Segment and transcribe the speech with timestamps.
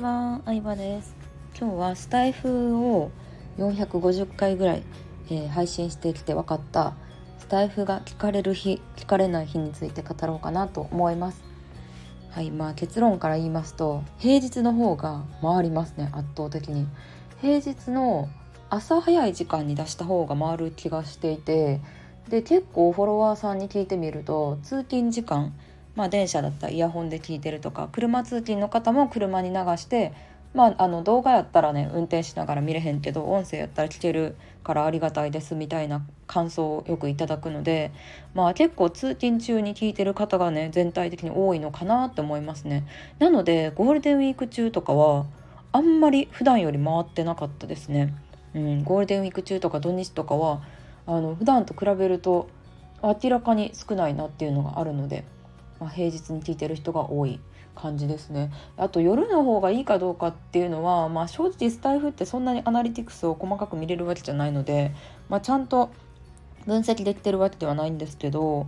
[0.00, 1.14] ちは、相葉です。
[1.60, 3.10] 今日はスタイフを
[3.58, 4.82] 450回ぐらい、
[5.28, 6.94] えー、配信してきて分かった
[7.38, 11.42] スタイフが聞かれる日聞かれない日について語ろうかなと思います。
[12.30, 16.86] はいまあ結論から言いますと平日の方が回りますね圧倒的に。
[17.42, 18.30] 平日の
[18.70, 21.82] 朝早い時間に出した方が回る気がしていて
[22.30, 25.52] で結構フォロワーさんに聞いてみると通勤時間
[25.96, 30.12] まあ、電車だったらイヤホンで聞いてるとか車通勤の方も車に流して
[30.52, 37.92] まあ、あの動画やったらね運転しながら見れへんけど音声やったら聞けるからありがたいですみたいな感想をよくいただくので、
[38.34, 42.84] まあ、結構通勤中に聞いてる方がね全体的に多いのかなって思いますね。
[43.20, 45.26] なのでゴールデンウィーク中とかは
[45.72, 48.12] あんまり普段より回ってなかったですね。
[48.54, 50.62] うん、ゴールデンウィーク中とか土日とかは
[51.06, 52.48] あの普段と比べると
[53.02, 55.24] 明らかに少ないなっていうのがあるので。
[55.80, 57.40] まあ、平日に聞いてる人が多い
[57.74, 58.52] 感じですね。
[58.76, 64.92] あと夜の方がいいかどうかっていうのは、まあ、正直スタイフってそんなにアナリティクスを細かく見れるわけじゃないので、
[65.28, 65.90] まあ、ちゃんと
[66.66, 68.66] 分析できてるわけではないんですけど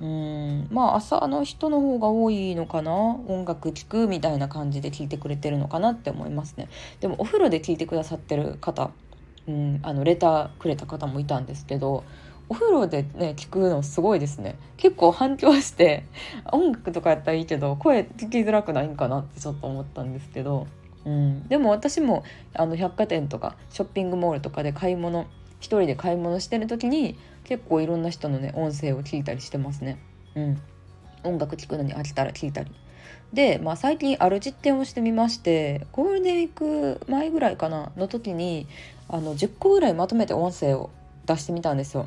[0.00, 2.92] うんまあ朝の人の方が多いのかな？
[2.92, 6.68] 音楽聴くみたいな感じで聞いてくれてるのかなって思いますね。
[7.00, 8.90] でもお風呂で聞いてくださってる方
[9.46, 12.02] うんあのレターくれた方もいたんですけど
[12.48, 16.04] お風呂でね聞くのすごいですね結構反響して
[16.52, 20.66] 音楽とかやったらいいけど声聞きづらくないんかなってちょっと思ったんですけど、
[21.04, 25.26] うん、でも私もあの百貨店とかショッピングモールとかで買い物
[25.60, 29.98] 一人で買い物してる時に結構いろんな人のね音声を聞いたりしてますね。
[30.34, 30.60] うん、
[31.22, 32.70] 音楽聴くのに飽きたら聞いたり。
[33.32, 38.68] で、まあ、最近ある実験をしてみましてゴールデンウィーク前ぐらいかなの時に
[39.08, 40.90] あの10個ぐらいまとめて音声を
[41.26, 42.06] 出してみたんですよ。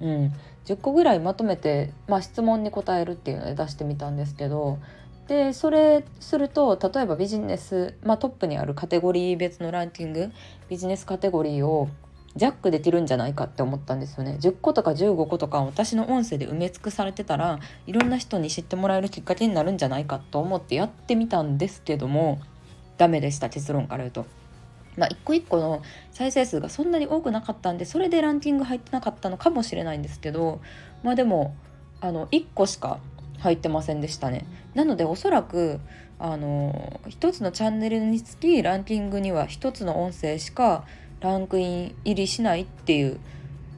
[0.00, 0.32] うん、
[0.64, 4.78] 10個ぐらいまとめて、まあ、質問に答えるっていうので出してみたんですけど
[5.28, 10.30] でそれすると例えばビジネス、まあ、トップにあるカテゴリー別のランキング
[10.68, 11.88] ビジネスカテゴリーを
[12.36, 22.40] ジャックできるんじゃないかって思ったんですよね10個とか15個とか私の音声で埋め尽くされてたらいろんな人に知ってもらえるきっかけになるんじゃないかと思ってやってみたんですけども
[22.98, 24.26] ダメでした結論から言うと。
[24.96, 25.82] まあ、一個一個の
[26.12, 30.60] 再生数がそんなに多くなかったんでそれでランキング入ってなかったのかもしれないんですけど
[31.02, 31.54] まあでも
[32.00, 33.00] あの1個しか
[33.38, 34.46] 入ってませんでしたね。
[34.74, 35.80] なのでおそらく
[36.18, 40.84] あの1つのチャンネルにつきランキングには1つの音声しか
[41.20, 43.18] ランクイン入りしないっていう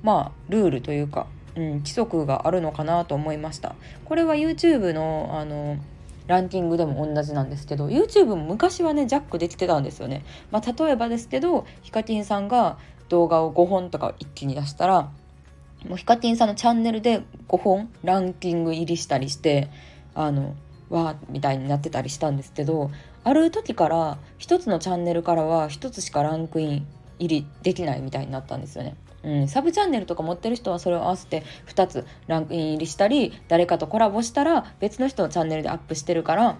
[0.03, 1.27] まあルールというか、
[1.57, 3.75] うん、規則があるのかなと思いました。
[4.05, 5.79] これは YouTube のあの
[6.27, 10.25] ランキングでも同じなんですけど YouTube も昔はねジャックできてたんですよね。
[10.51, 12.79] まあ、例えばですけどヒカキンさんが
[13.09, 15.11] 動画を5本とか一気に出したら
[15.89, 19.69] もうヒカキンさんのチャンネルで5本ランキング入りしたりして
[20.15, 20.55] あの
[20.91, 22.91] わーみたいになってたりしたんですけど
[23.25, 26.87] ある時から1つのチャンネルからは1つしかランクイン
[27.19, 28.97] 入りできないみたいになったんですよね。
[29.25, 36.57] うん、サブチャンネルとか持ってる人はそれを合わせて2つランクイン入りしたり誰かとコラボしたら別の人のチャンネルでアップしてるから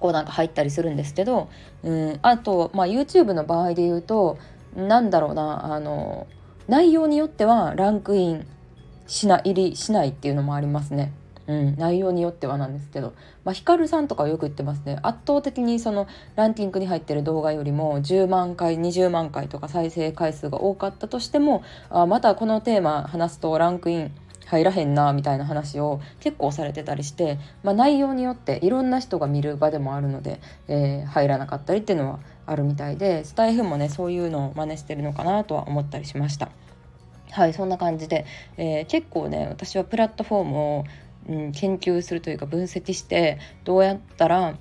[0.00, 1.48] こうなんか入ったりするんですけど、
[1.84, 4.38] うん、あと、まあ、YouTube の場合で言うと
[4.74, 6.26] なんだろうなあの
[6.66, 8.46] 内容によってはランクイン
[9.06, 11.12] しな入りしないっていうのもありますね。
[11.46, 13.12] うん、内容によってはなんですけど、
[13.44, 16.06] まあ、ヒカルさんとかよく言ってますね圧倒的にその
[16.36, 24.12] ランキングに入ってる動画よりも10万回20万回とか再生回数が多かったとしてもあまたこのテーマ話すとランクイン
[24.46, 36.50] 入らへんなみたいな話を結構されてたりして、まあ、内容によっていろんな人が見る場でもあるので、えー、入らなかったりっていうのはあるみたいでスタイフもねそういうのを真似してるのかなとは思ったりしました。
[37.30, 38.26] はいそんな感じで、
[38.56, 40.84] えー、結構ね私はプラットフォームを
[41.28, 44.56] うん、研究するというか分析してどうやったら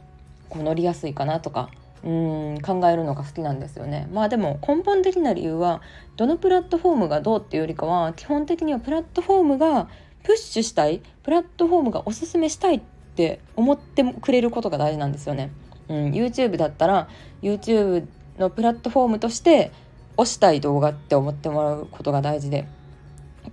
[0.49, 1.69] こう乗りやすいかなとか
[2.03, 4.09] うん考えるのが好きなんですよね。
[4.11, 5.81] まあでも根本的な理由は
[6.17, 9.87] どのプラットフォームがどうっていうよりかは基本的にはプラットフォームが
[10.23, 12.81] プッシュしたいプラットフォームがおすすめしたいっ
[13.15, 15.51] て思ってくれることが大事なんですよね。
[15.87, 17.07] うん、YouTube だったら
[17.41, 18.05] YouTube
[18.37, 19.71] のプラットフォームとして
[20.17, 22.67] 推したい動画って思ってもらうことが大事で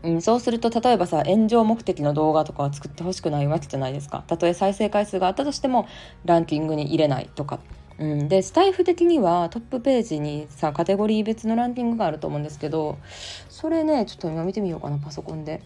[0.02, 4.24] うん、そうすると例えばさ炎上目的の動画とかは作ってほしくないわけじゃないですか。
[4.26, 5.86] たとえ再生回数があったとしても
[6.24, 7.60] ランキングに入れないとか、
[7.98, 12.98] うん、でスタイフ的にはトップページにさカテゴリー別のランキングがあると思うんですけど
[13.50, 15.62] それねちょっと今見てみようかなパソコンで。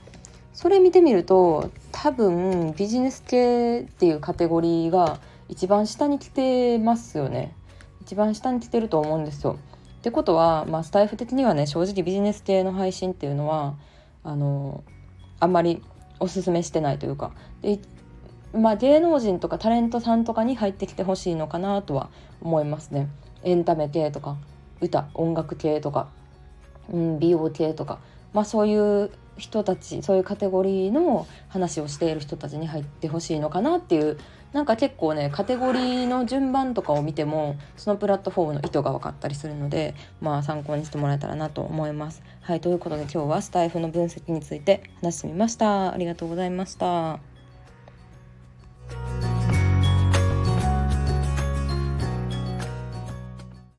[0.53, 7.57] それ見てみると多分ビジネス系っていうカテゴリーが一番下に来てますよね。
[8.03, 9.59] 一番下に来てると思うんですよ。
[9.99, 13.75] ってことは、まあ、スタイフ的にはね正直ビジネス系の配信っていうのは
[14.25, 14.83] あの
[15.39, 15.83] あんまり
[16.19, 17.33] おすすめしてないというか
[17.63, 17.79] で
[18.55, 22.09] まあ、芸能人とかタレントさんとかに入ってきてほしいのかなとは
[22.41, 23.09] 思いますね。
[23.43, 24.37] エンタメ系とか
[24.81, 26.09] 歌音楽系とか、
[26.89, 27.99] うん、美容系とか、
[28.35, 34.19] まあ、そういう人たちそういうカテゴリーの話をしている人たちに入ってほしいのかなっていう
[34.53, 42.23] なんか結構ねカテゴリーの順番とかを見てもそのプラットフォームの意図が分かったりするのでまあ参考にしてもらえたらなと思います。
[42.43, 45.93] はいということで今日はスタイフの分析について話してみました。
[45.93, 47.34] ありがとうございました。